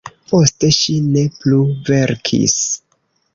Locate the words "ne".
1.09-1.25